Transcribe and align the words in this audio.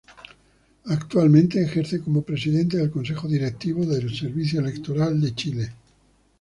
Actualmente 0.87 1.61
ejerce 1.61 2.01
como 2.01 2.23
presidente 2.23 2.75
del 2.77 2.89
Consejo 2.89 3.27
Directivo 3.27 3.85
del 3.85 4.11
Servicio 4.15 4.59
Electoral 4.59 5.21
de 5.21 5.35
Chile. 5.35 5.73